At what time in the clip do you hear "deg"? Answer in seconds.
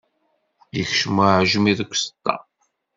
1.79-1.91